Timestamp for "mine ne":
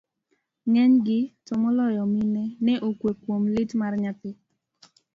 2.13-2.73